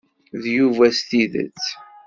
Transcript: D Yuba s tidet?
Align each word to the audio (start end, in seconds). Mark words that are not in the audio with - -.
D 0.41 0.43
Yuba 0.57 0.85
s 0.97 0.99
tidet? 1.09 1.63